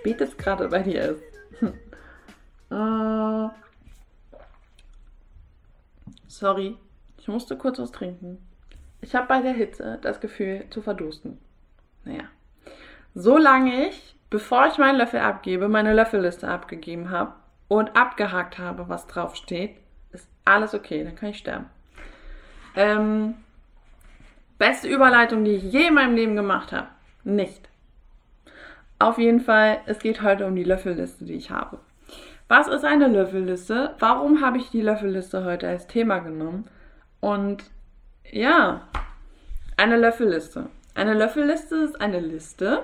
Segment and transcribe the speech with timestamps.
[0.00, 1.22] spät es gerade bei dir ist.
[2.70, 3.48] äh,
[6.26, 6.76] sorry,
[7.18, 8.38] ich musste kurz was trinken.
[9.02, 11.38] Ich habe bei der Hitze das Gefühl zu verdursten.
[12.04, 12.24] Naja,
[13.14, 17.34] solange ich, bevor ich meinen Löffel abgebe, meine Löffelliste abgegeben habe
[17.68, 19.76] und abgehakt habe, was drauf steht,
[20.12, 21.66] ist alles okay, dann kann ich sterben.
[22.74, 23.34] Ähm,
[24.58, 26.88] beste Überleitung, die ich je in meinem Leben gemacht habe.
[27.24, 27.69] Nicht.
[29.00, 31.78] Auf jeden Fall, es geht heute um die Löffelliste, die ich habe.
[32.48, 33.94] Was ist eine Löffelliste?
[33.98, 36.68] Warum habe ich die Löffelliste heute als Thema genommen?
[37.20, 37.64] Und
[38.30, 38.82] ja,
[39.78, 40.66] eine Löffelliste.
[40.94, 42.82] Eine Löffelliste ist eine Liste,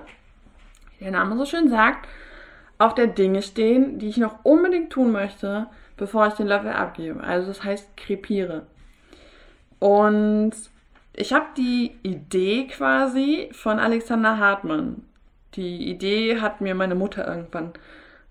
[0.96, 2.08] wie der Name so schön sagt,
[2.78, 5.66] auf der Dinge stehen, die ich noch unbedingt tun möchte,
[5.98, 7.22] bevor ich den Löffel abgebe.
[7.22, 8.66] Also das heißt krepiere.
[9.80, 10.52] Und
[11.12, 15.02] ich habe die Idee quasi von Alexander Hartmann.
[15.56, 17.72] Die Idee hat mir meine Mutter irgendwann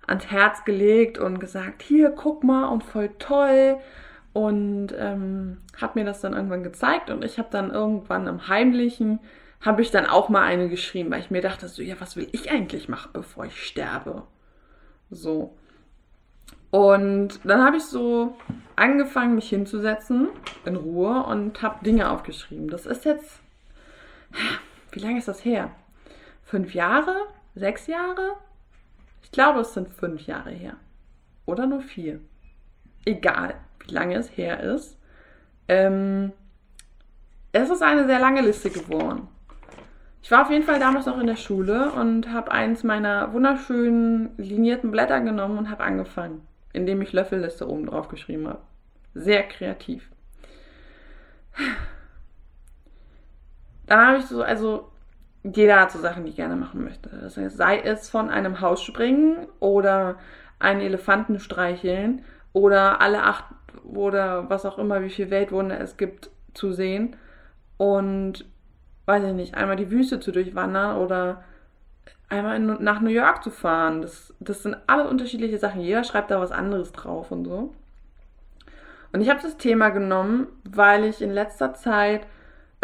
[0.08, 3.78] ans Herz gelegt und gesagt, hier, guck mal und voll toll.
[4.34, 9.20] Und ähm, hat mir das dann irgendwann gezeigt und ich habe dann irgendwann im Heimlichen,
[9.62, 12.28] habe ich dann auch mal eine geschrieben, weil ich mir dachte, so, ja, was will
[12.34, 14.24] ich eigentlich machen, bevor ich sterbe?
[15.10, 15.56] So.
[16.70, 18.36] Und dann habe ich so
[18.76, 20.28] angefangen, mich hinzusetzen
[20.66, 22.68] in Ruhe und habe Dinge aufgeschrieben.
[22.68, 23.40] Das ist jetzt,
[24.92, 25.72] wie lange ist das her?
[26.46, 27.14] Fünf Jahre?
[27.54, 28.38] Sechs Jahre?
[29.22, 30.78] Ich glaube, es sind fünf Jahre her.
[31.46, 32.22] Oder nur vier.
[33.06, 34.98] Egal, wie lange es her ist.
[35.68, 36.32] Ähm,
[37.52, 39.28] es ist eine sehr lange Liste geworden.
[40.22, 44.32] Ich war auf jeden Fall damals noch in der Schule und habe eins meiner wunderschönen
[44.38, 48.62] linierten Blätter genommen und habe angefangen indem ich Löffelliste oben drauf geschrieben habe.
[49.14, 50.12] Sehr kreativ.
[53.88, 54.92] Dann habe ich so, also
[55.54, 57.10] jeder hat so Sachen, die ich gerne machen möchte.
[57.10, 60.16] Das heißt, sei es von einem Haus springen oder
[60.60, 62.24] einen Elefanten streicheln
[62.54, 63.46] oder alle acht
[63.84, 67.16] oder was auch immer, wie viel Weltwunder es gibt, zu sehen.
[67.78, 68.46] Und
[69.06, 71.44] weiß ich nicht, einmal die Wüste zu durchwandern oder
[72.30, 74.02] einmal in, nach New York zu fahren.
[74.02, 75.82] Das, das sind alle unterschiedliche Sachen.
[75.82, 77.74] Jeder schreibt da was anderes drauf und so.
[79.12, 82.26] Und ich habe das Thema genommen, weil ich in letzter Zeit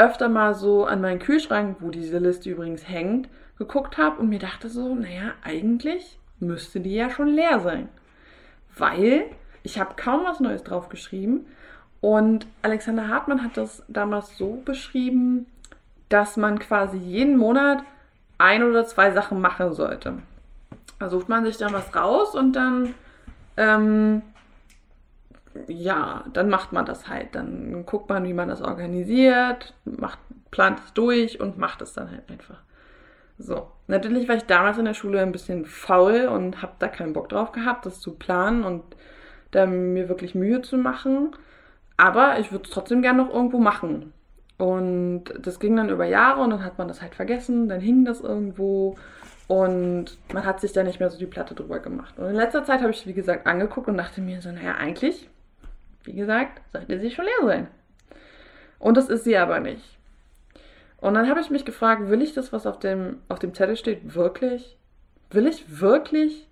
[0.01, 4.39] öfter mal so an meinen Kühlschrank, wo diese Liste übrigens hängt, geguckt habe und mir
[4.39, 7.88] dachte so, naja, eigentlich müsste die ja schon leer sein.
[8.75, 9.25] Weil
[9.61, 11.45] ich habe kaum was Neues drauf geschrieben.
[12.00, 15.45] Und Alexander Hartmann hat das damals so beschrieben,
[16.09, 17.84] dass man quasi jeden Monat
[18.40, 20.13] ein oder zwei Sachen machen sollte.
[20.97, 22.95] Da sucht man sich dann was raus und dann,
[23.56, 24.23] ähm,
[25.67, 27.35] ja, dann macht man das halt.
[27.35, 30.19] Dann guckt man, wie man das organisiert, macht,
[30.51, 32.62] plant es durch und macht es dann halt einfach.
[33.38, 37.13] So, natürlich war ich damals in der Schule ein bisschen faul und habe da keinen
[37.13, 38.84] Bock drauf gehabt, das zu planen und
[39.51, 41.31] da mir wirklich Mühe zu machen.
[41.97, 44.13] Aber ich würde es trotzdem gerne noch irgendwo machen.
[44.57, 48.06] Und das ging dann über Jahre und dann hat man das halt vergessen, dann hing
[48.06, 48.95] das irgendwo
[49.47, 52.17] und man hat sich da nicht mehr so die Platte drüber gemacht.
[52.17, 55.29] Und in letzter Zeit habe ich, wie gesagt, angeguckt und dachte mir so, naja, eigentlich,
[56.03, 57.67] wie gesagt, sollte sie schon leer sein.
[58.79, 59.97] Und das ist sie aber nicht.
[60.97, 63.75] Und dann habe ich mich gefragt, will ich das, was auf dem, auf dem Zettel
[63.75, 64.78] steht, wirklich?
[65.31, 66.47] Will ich wirklich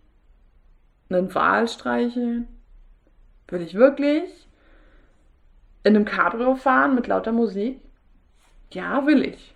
[1.10, 2.48] einen Wal streicheln?
[3.48, 4.48] Will ich wirklich
[5.84, 7.80] in einem Cabrio fahren mit lauter Musik?
[8.72, 9.54] Ja, will ich.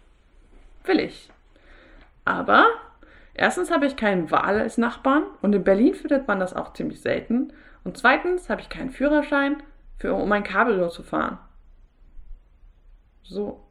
[0.86, 1.30] Will ich.
[2.26, 2.66] Aber
[3.34, 7.02] erstens habe ich keinen Wal als Nachbarn und in Berlin findet man das auch ziemlich
[7.02, 7.54] selten.
[7.84, 9.62] Und zweitens habe ich keinen Führerschein,
[9.98, 11.40] für, um ein Kabel zu fahren.
[13.24, 13.64] So.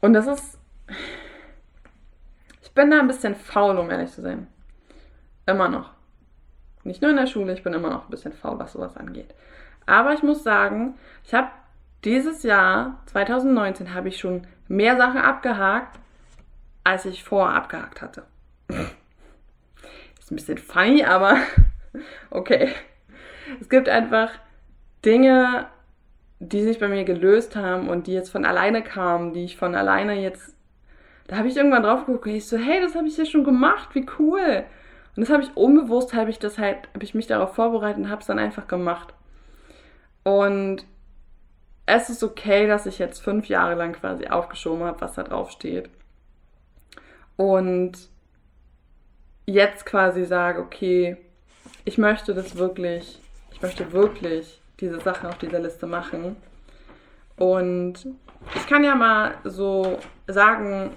[0.00, 0.58] Und das ist.
[2.62, 4.48] Ich bin da ein bisschen faul, um ehrlich zu sein.
[5.46, 5.92] Immer noch.
[6.82, 9.34] Nicht nur in der Schule, ich bin immer noch ein bisschen faul, was sowas angeht.
[9.86, 10.94] Aber ich muss sagen,
[11.24, 11.48] ich habe
[12.04, 15.98] dieses Jahr, 2019, habe ich schon mehr Sachen abgehakt,
[16.84, 18.24] als ich vorher abgehakt hatte.
[20.18, 21.38] Ist ein bisschen funny, aber
[22.30, 22.72] okay.
[23.60, 24.30] Es gibt einfach
[25.04, 25.66] Dinge,
[26.38, 29.74] die sich bei mir gelöst haben und die jetzt von alleine kamen, die ich von
[29.74, 30.54] alleine jetzt.
[31.26, 33.44] Da habe ich irgendwann drauf geguckt und ich so, hey, das habe ich ja schon
[33.44, 34.64] gemacht, wie cool.
[35.16, 38.10] Und das habe ich unbewusst, habe ich das halt, habe ich mich darauf vorbereitet und
[38.10, 39.14] habe es dann einfach gemacht.
[40.22, 40.84] Und
[41.86, 45.50] es ist okay, dass ich jetzt fünf Jahre lang quasi aufgeschoben habe, was da drauf
[45.50, 45.88] steht.
[47.36, 47.92] Und
[49.46, 51.16] jetzt quasi sage, okay,
[51.84, 53.20] ich möchte das wirklich,
[53.52, 56.36] ich möchte wirklich diese Sachen auf dieser Liste machen.
[57.36, 58.06] Und
[58.54, 60.90] ich kann ja mal so sagen,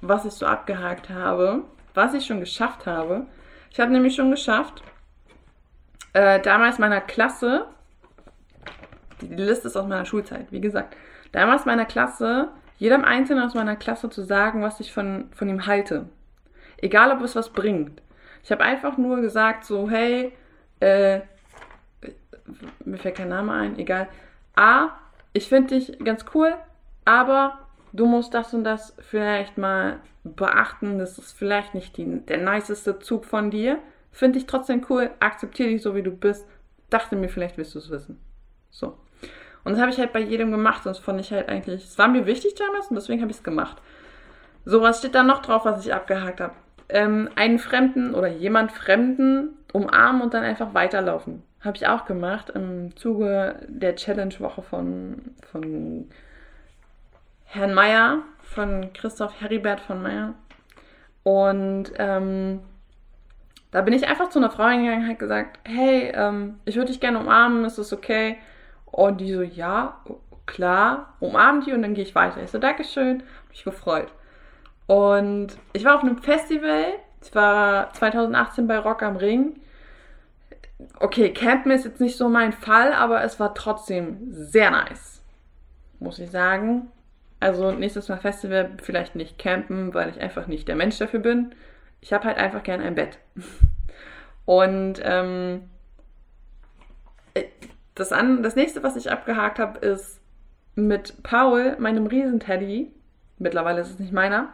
[0.00, 1.64] was ich so abgehakt habe,
[1.94, 3.26] was ich schon geschafft habe.
[3.70, 4.82] Ich habe nämlich schon geschafft,
[6.12, 7.66] äh, damals meiner Klasse,
[9.20, 10.96] die Liste ist aus meiner Schulzeit, wie gesagt,
[11.30, 12.48] damals meiner Klasse,
[12.78, 16.08] jedem Einzelnen aus meiner Klasse zu sagen, was ich von, von ihm halte.
[16.78, 18.02] Egal, ob es was bringt.
[18.42, 20.32] Ich habe einfach nur gesagt, so, hey,
[20.80, 21.20] äh,
[22.84, 24.08] mir fällt kein Name ein, egal.
[24.56, 24.90] A,
[25.32, 26.54] ich finde dich ganz cool,
[27.04, 27.58] aber
[27.92, 30.98] du musst das und das vielleicht mal beachten.
[30.98, 33.78] Das ist vielleicht nicht die, der niceste Zug von dir.
[34.10, 36.46] Finde ich trotzdem cool, akzeptiere dich so, wie du bist.
[36.90, 38.20] Dachte mir, vielleicht willst du es wissen.
[38.70, 38.98] So.
[39.64, 40.86] Und das habe ich halt bei jedem gemacht.
[40.86, 43.38] Und das fand ich halt eigentlich, es war mir wichtig damals und deswegen habe ich
[43.38, 43.78] es gemacht.
[44.64, 46.54] So, was steht da noch drauf, was ich abgehakt habe?
[46.88, 51.42] Ähm, einen Fremden oder jemand Fremden umarmen und dann einfach weiterlaufen.
[51.64, 56.08] Habe ich auch gemacht im Zuge der Challenge-Woche von, von
[57.44, 60.34] Herrn Meyer, von Christoph Heribert von Meyer.
[61.22, 62.60] Und ähm,
[63.70, 66.90] da bin ich einfach zu einer Frau hingegangen und habe gesagt, hey, ähm, ich würde
[66.90, 68.38] dich gerne umarmen, ist das okay?
[68.86, 70.00] Und die so, ja,
[70.46, 72.42] klar, umarmen die und dann gehe ich weiter.
[72.42, 74.12] Ich so, Dankeschön, hab mich gefreut.
[74.86, 76.84] Und ich war auf einem Festival,
[77.20, 79.60] es war 2018 bei Rock am Ring.
[80.98, 85.22] Okay, Campen ist jetzt nicht so mein Fall, aber es war trotzdem sehr nice,
[86.00, 86.90] muss ich sagen.
[87.40, 91.54] Also nächstes Mal Festival vielleicht nicht campen, weil ich einfach nicht der Mensch dafür bin.
[92.00, 93.18] Ich habe halt einfach gern ein Bett.
[94.44, 95.68] Und ähm,
[97.34, 97.44] äh,
[97.94, 100.20] das, an, das nächste, was ich abgehakt habe, ist
[100.74, 102.92] mit Paul, meinem Riesenteddy,
[103.38, 104.52] mittlerweile ist es nicht meiner,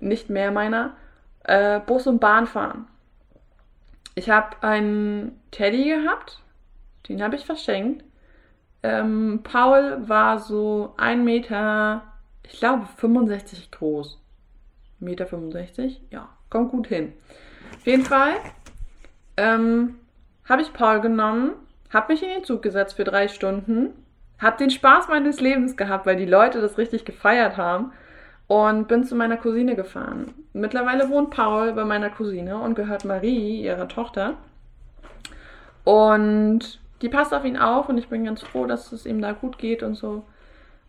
[0.00, 0.96] nicht mehr meiner,
[1.44, 2.86] äh, Bus und Bahn fahren.
[4.14, 6.40] Ich habe einen Teddy gehabt,
[7.08, 8.04] den habe ich verschenkt.
[8.82, 12.02] Ähm, Paul war so ein Meter,
[12.44, 14.20] ich glaube 65 groß.
[15.00, 17.12] Meter 65, ja, kommt gut hin.
[17.76, 18.34] Auf jeden Fall
[19.36, 19.96] ähm,
[20.48, 21.52] habe ich Paul genommen,
[21.92, 23.90] habe mich in den Zug gesetzt für drei Stunden,
[24.38, 27.92] habe den Spaß meines Lebens gehabt, weil die Leute das richtig gefeiert haben
[28.54, 30.32] und bin zu meiner Cousine gefahren.
[30.52, 34.34] Mittlerweile wohnt Paul bei meiner Cousine und gehört Marie, ihrer Tochter.
[35.82, 39.32] Und die passt auf ihn auf und ich bin ganz froh, dass es ihm da
[39.32, 40.24] gut geht und so.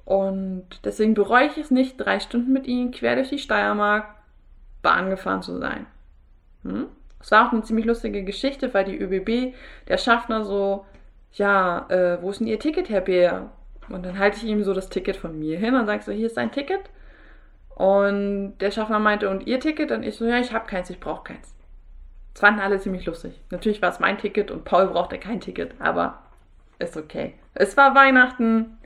[0.06, 4.06] Und deswegen bereue ich es nicht, drei Stunden mit ihm quer durch die Steiermark
[4.84, 5.88] Bahn gefahren zu sein.
[6.62, 6.86] Hm?
[7.20, 9.56] Es war auch eine ziemlich lustige Geschichte, weil die ÖBB,
[9.88, 10.86] der Schaffner so,
[11.34, 13.50] ja, äh, wo ist denn Ihr Ticket, Herr Bär?
[13.90, 16.28] Und dann halte ich ihm so das Ticket von mir hin und sage so, hier
[16.28, 16.82] ist sein Ticket.
[17.76, 19.92] Und der Schaffner meinte, und Ihr Ticket?
[19.92, 21.54] Und ich so, ja, ich habe keins, ich brauche keins.
[22.34, 23.40] Das fanden alle ziemlich lustig.
[23.52, 26.20] Natürlich war es mein Ticket und Paul brauchte kein Ticket, aber
[26.80, 27.34] ist okay.
[27.54, 28.78] Es war Weihnachten,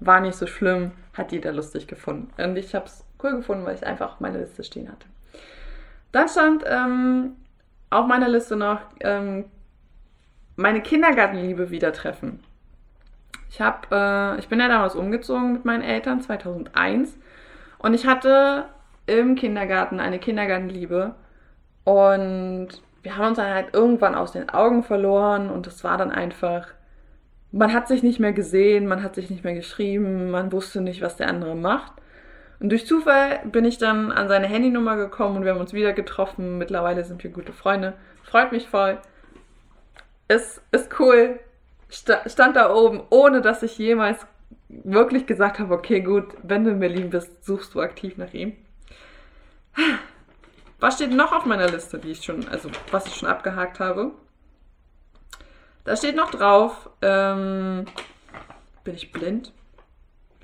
[0.00, 2.30] war nicht so schlimm, hat jeder lustig gefunden.
[2.40, 5.06] Und ich habe es cool gefunden, weil ich einfach meine Liste stehen hatte.
[6.12, 7.36] Dann stand ähm,
[7.90, 9.46] auf meiner Liste noch ähm,
[10.56, 12.40] meine Kindergartenliebe wieder treffen.
[13.50, 17.18] Ich, hab, äh, ich bin ja damals umgezogen mit meinen Eltern, 2001.
[17.78, 18.66] Und ich hatte
[19.06, 21.14] im Kindergarten eine Kindergartenliebe
[21.84, 22.68] und
[23.02, 26.68] wir haben uns dann halt irgendwann aus den Augen verloren und es war dann einfach,
[27.52, 31.00] man hat sich nicht mehr gesehen, man hat sich nicht mehr geschrieben, man wusste nicht,
[31.00, 31.92] was der andere macht.
[32.60, 35.92] Und durch Zufall bin ich dann an seine Handynummer gekommen und wir haben uns wieder
[35.92, 36.58] getroffen.
[36.58, 37.94] Mittlerweile sind wir gute Freunde.
[38.24, 38.98] Freut mich voll.
[40.26, 41.38] Ist, ist cool.
[41.88, 44.26] Stand da oben, ohne dass ich jemals
[44.68, 48.56] wirklich gesagt habe, okay, gut, wenn du in Berlin bist, suchst du aktiv nach ihm.
[50.80, 54.12] Was steht noch auf meiner Liste, die ich schon, also was ich schon abgehakt habe?
[55.84, 57.86] Da steht noch drauf, ähm,
[58.84, 59.52] bin ich blind?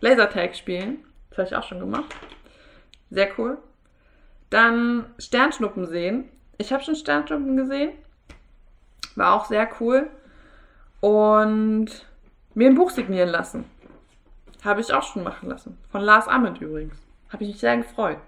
[0.01, 1.05] Lasertag spielen.
[1.31, 2.15] Das habe ich auch schon gemacht.
[3.11, 3.59] Sehr cool.
[4.51, 6.29] Dann Sternschnuppen sehen.
[6.59, 7.93] Ich habe schon Sternschnuppen gesehen.
[9.17, 10.11] War auch sehr cool.
[11.01, 12.07] Und
[12.55, 13.65] mir ein Buch signieren lassen.
[14.65, 15.79] Habe ich auch schon machen lassen.
[15.91, 16.97] Von Lars Ammet übrigens.
[17.31, 18.19] Habe ich mich sehr gefreut.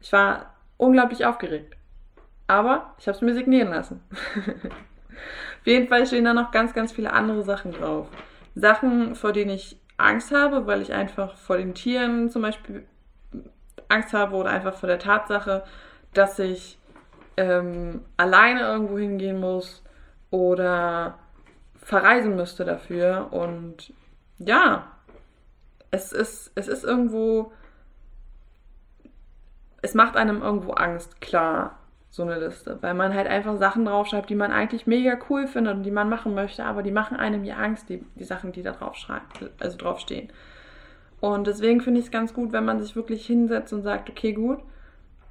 [0.00, 1.76] Ich war unglaublich aufgeregt.
[2.46, 4.02] Aber ich habe es mir signieren lassen.
[5.60, 8.08] Auf jeden Fall stehen da noch ganz, ganz viele andere Sachen drauf.
[8.54, 12.86] Sachen, vor denen ich Angst habe, weil ich einfach vor den Tieren zum Beispiel
[13.88, 15.64] Angst habe oder einfach vor der Tatsache,
[16.12, 16.78] dass ich
[17.36, 19.82] ähm, alleine irgendwo hingehen muss
[20.30, 21.18] oder
[21.76, 23.28] verreisen müsste dafür.
[23.32, 23.92] Und
[24.38, 24.92] ja,
[25.90, 27.52] es ist, es ist irgendwo
[29.86, 31.78] es macht einem irgendwo Angst, klar.
[32.10, 35.74] so eine Liste, weil man halt einfach Sachen draufschreibt, die man eigentlich mega cool findet
[35.74, 38.62] und die man machen möchte, aber die machen einem ja Angst, die, die Sachen, die
[38.62, 38.96] da drauf
[39.60, 40.30] also draufstehen.
[41.20, 44.32] Und deswegen finde ich es ganz gut, wenn man sich wirklich hinsetzt und sagt, okay,
[44.32, 44.60] gut,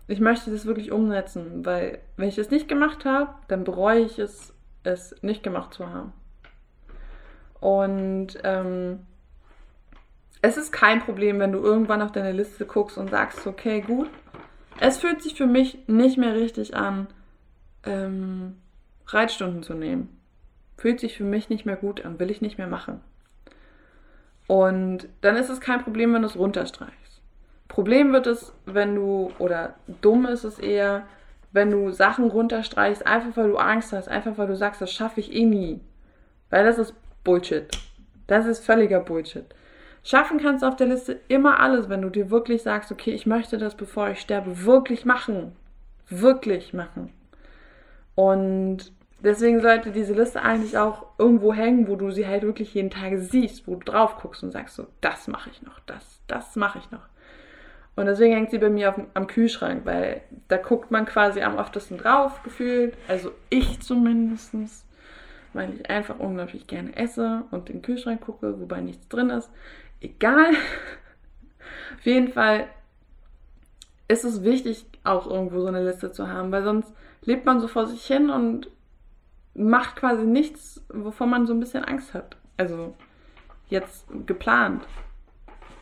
[0.07, 4.19] ich möchte das wirklich umsetzen, weil wenn ich es nicht gemacht habe, dann bereue ich
[4.19, 6.13] es, es nicht gemacht zu haben.
[7.59, 8.99] Und ähm,
[10.45, 14.09] es ist kein Problem, wenn du irgendwann auf deine Liste guckst und sagst, okay, gut,
[14.79, 17.07] es fühlt sich für mich nicht mehr richtig an,
[17.83, 18.57] ähm,
[19.07, 20.19] Reitstunden zu nehmen.
[20.77, 23.01] Fühlt sich für mich nicht mehr gut an, will ich nicht mehr machen.
[24.45, 27.21] Und dann ist es kein Problem, wenn du es runterstreichst.
[27.67, 31.07] Problem wird es, wenn du, oder dumm ist es eher,
[31.53, 35.21] wenn du Sachen runterstreichst, einfach weil du Angst hast, einfach weil du sagst, das schaffe
[35.21, 35.79] ich eh nie.
[36.51, 37.65] Weil das ist Bullshit.
[38.27, 39.45] Das ist völliger Bullshit.
[40.05, 43.25] Schaffen kannst du auf der Liste immer alles, wenn du dir wirklich sagst, okay, ich
[43.25, 45.55] möchte das, bevor ich sterbe, wirklich machen.
[46.07, 47.11] Wirklich machen.
[48.13, 48.93] Und
[49.23, 53.13] deswegen sollte diese Liste eigentlich auch irgendwo hängen, wo du sie halt wirklich jeden Tag
[53.17, 56.77] siehst, wo du drauf guckst und sagst so, das mache ich noch, das, das mache
[56.77, 57.07] ich noch.
[57.95, 61.57] Und deswegen hängt sie bei mir auf, am Kühlschrank, weil da guckt man quasi am
[61.57, 62.95] öftesten drauf gefühlt.
[63.07, 64.85] Also ich zumindestens,
[65.53, 69.49] weil ich einfach unglaublich gerne esse und den Kühlschrank gucke, wobei nichts drin ist
[70.05, 70.51] egal.
[71.97, 72.67] Auf jeden Fall
[74.07, 77.67] ist es wichtig, auch irgendwo so eine Liste zu haben, weil sonst lebt man so
[77.67, 78.69] vor sich hin und
[79.55, 82.37] macht quasi nichts, wovon man so ein bisschen Angst hat.
[82.57, 82.93] Also
[83.67, 84.85] jetzt geplant.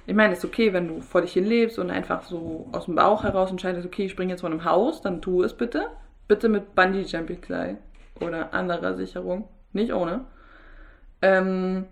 [0.05, 2.85] Ich meine, es ist okay, wenn du vor dich hin lebst und einfach so aus
[2.85, 5.87] dem Bauch heraus entscheidest, okay, ich springe jetzt von einem Haus, dann tu es bitte.
[6.27, 7.77] Bitte mit Bungee Jumping Kleid
[8.19, 10.25] oder anderer Sicherung, nicht ohne.
[11.21, 11.85] Ähm,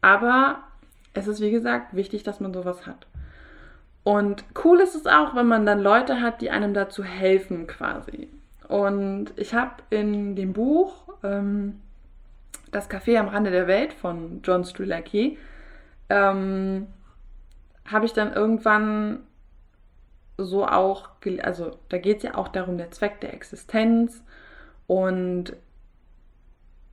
[0.00, 0.58] aber
[1.14, 3.06] es ist wie gesagt wichtig, dass man sowas hat.
[4.02, 8.28] Und cool ist es auch, wenn man dann Leute hat, die einem dazu helfen quasi.
[8.68, 11.80] Und ich habe in dem Buch ähm,
[12.70, 15.38] Das Café am Rande der Welt von John Strelacki,
[16.10, 16.88] ähm,
[17.86, 19.20] habe ich dann irgendwann
[20.36, 21.10] so auch,
[21.42, 24.22] also da geht es ja auch darum, der Zweck der Existenz.
[24.86, 25.54] Und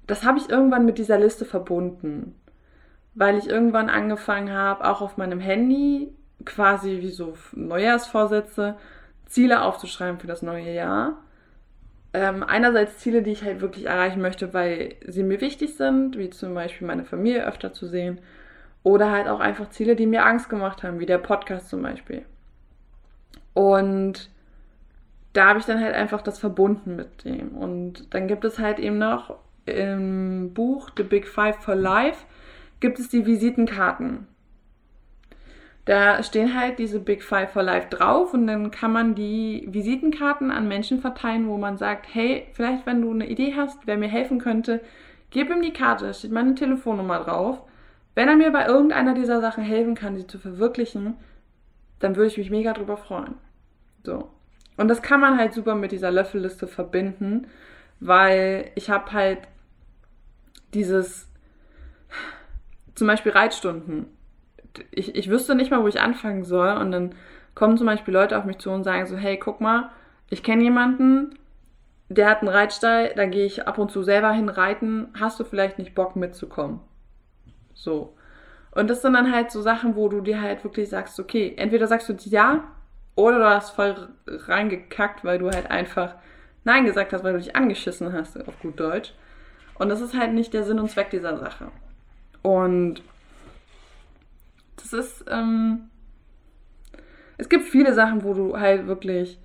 [0.08, 2.36] das habe ich irgendwann mit dieser Liste verbunden
[3.14, 6.14] weil ich irgendwann angefangen habe, auch auf meinem Handy
[6.46, 8.76] quasi wie so Neujahrsvorsätze
[9.26, 11.18] Ziele aufzuschreiben für das neue Jahr.
[12.14, 16.30] Ähm, einerseits Ziele, die ich halt wirklich erreichen möchte, weil sie mir wichtig sind, wie
[16.30, 18.20] zum Beispiel meine Familie öfter zu sehen.
[18.84, 22.26] Oder halt auch einfach Ziele, die mir Angst gemacht haben, wie der Podcast zum Beispiel.
[23.54, 24.30] Und
[25.34, 27.50] da habe ich dann halt einfach das verbunden mit dem.
[27.50, 32.26] Und dann gibt es halt eben noch im Buch The Big Five for Life
[32.82, 34.28] gibt es die Visitenkarten.
[35.86, 40.52] Da stehen halt diese Big Five for Life drauf und dann kann man die Visitenkarten
[40.52, 44.10] an Menschen verteilen, wo man sagt, hey, vielleicht wenn du eine Idee hast, wer mir
[44.10, 44.82] helfen könnte,
[45.32, 47.64] gib ihm die Karte, da steht meine Telefonnummer drauf.
[48.14, 51.16] Wenn er mir bei irgendeiner dieser Sachen helfen kann, sie zu verwirklichen,
[52.00, 53.36] dann würde ich mich mega drüber freuen.
[54.04, 54.30] So.
[54.78, 57.48] Und das kann man halt super mit dieser Löffelliste verbinden,
[58.00, 59.40] weil ich habe halt
[60.74, 61.31] dieses
[62.96, 64.08] zum Beispiel Reitstunden.
[64.92, 66.72] Ich, ich wüsste nicht mal, wo ich anfangen soll.
[66.78, 67.16] Und dann
[67.56, 69.90] kommen zum Beispiel Leute auf mich zu und sagen so, hey, guck mal,
[70.30, 71.38] ich kenne jemanden,
[72.10, 75.10] der hat einen Reitstall, da gehe ich ab und zu selber hin reiten.
[75.20, 76.80] Hast du vielleicht nicht Bock mitzukommen?
[77.74, 78.16] So.
[78.74, 81.88] Und das sind dann halt so Sachen, wo du dir halt wirklich sagst, okay, entweder
[81.88, 82.64] sagst du ja
[83.16, 86.16] oder du hast voll reingekackt, weil du halt einfach
[86.64, 89.14] Nein gesagt hast, weil du dich angeschissen hast, auf gut Deutsch.
[89.76, 91.72] Und das ist halt nicht der Sinn und Zweck dieser Sache.
[92.42, 93.04] Und
[94.78, 95.90] das ist, ähm,
[97.38, 99.40] es gibt viele Sachen, wo du halt wirklich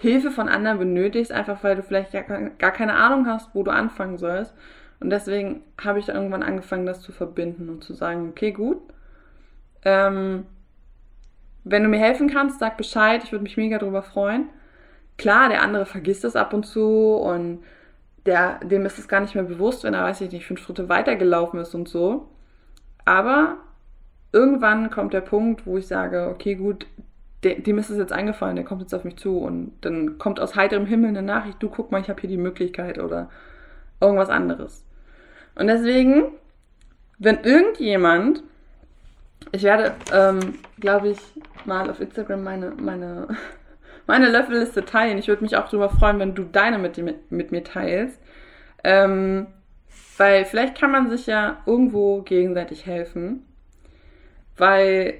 [0.00, 3.70] Hilfe von anderen benötigst, einfach weil du vielleicht gar, gar keine Ahnung hast, wo du
[3.70, 4.54] anfangen sollst.
[5.00, 8.78] Und deswegen habe ich dann irgendwann angefangen, das zu verbinden und zu sagen, okay, gut.
[9.84, 10.46] Ähm,
[11.64, 14.48] wenn du mir helfen kannst, sag Bescheid, ich würde mich mega darüber freuen.
[15.18, 17.62] Klar, der andere vergisst es ab und zu und
[18.28, 20.90] der, dem ist es gar nicht mehr bewusst, wenn er, weiß ich nicht, fünf Schritte
[20.90, 22.28] weitergelaufen ist und so.
[23.06, 23.56] Aber
[24.32, 26.86] irgendwann kommt der Punkt, wo ich sage, okay, gut,
[27.42, 30.56] dem ist es jetzt eingefallen, der kommt jetzt auf mich zu und dann kommt aus
[30.56, 33.30] heiterem Himmel eine Nachricht, du guck mal, ich habe hier die Möglichkeit oder
[33.98, 34.84] irgendwas anderes.
[35.54, 36.24] Und deswegen,
[37.18, 38.42] wenn irgendjemand,
[39.52, 41.18] ich werde, ähm, glaube ich,
[41.64, 43.28] mal auf Instagram meine, meine
[44.08, 45.18] meine Löffelliste teilen.
[45.18, 46.98] Ich würde mich auch darüber freuen, wenn du deine mit,
[47.30, 48.18] mit, mir teilst.
[48.82, 49.46] Ähm,
[50.16, 53.44] weil vielleicht kann man sich ja irgendwo gegenseitig helfen.
[54.56, 55.14] Weil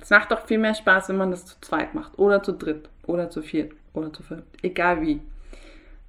[0.00, 2.18] es macht doch viel mehr Spaß, wenn man das zu zweit macht.
[2.18, 2.88] Oder zu dritt.
[3.06, 3.72] Oder zu viert.
[3.92, 4.48] oder zu fünft.
[4.62, 5.20] Egal wie.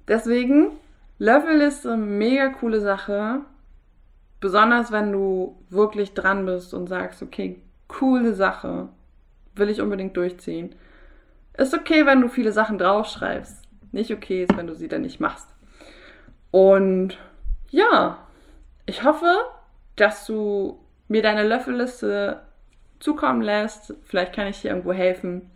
[0.08, 0.70] Deswegen,
[1.18, 3.42] Löffelliste, mega coole Sache.
[4.40, 8.88] Besonders wenn du wirklich dran bist und sagst, okay, coole Sache,
[9.54, 10.74] will ich unbedingt durchziehen.
[11.60, 13.68] Ist okay, wenn du viele Sachen draufschreibst.
[13.92, 15.46] Nicht okay ist, wenn du sie dann nicht machst.
[16.50, 17.18] Und
[17.68, 18.16] ja,
[18.86, 19.30] ich hoffe,
[19.94, 22.40] dass du mir deine Löffelliste
[22.98, 23.92] zukommen lässt.
[24.04, 25.50] Vielleicht kann ich dir irgendwo helfen.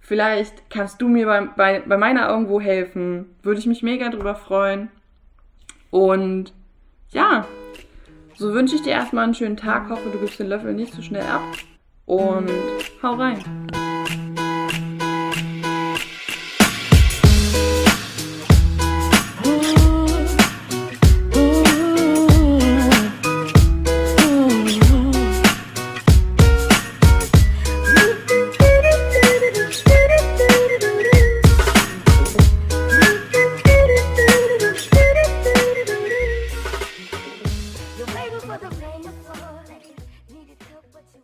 [0.00, 3.36] Vielleicht kannst du mir bei, bei, bei meiner irgendwo helfen.
[3.44, 4.90] Würde ich mich mega drüber freuen.
[5.92, 6.52] Und
[7.10, 7.46] ja,
[8.34, 9.88] so wünsche ich dir erstmal einen schönen Tag.
[9.88, 11.42] Hoffe, du gibst den Löffel nicht zu schnell ab.
[12.06, 12.50] Und
[13.04, 13.38] hau rein.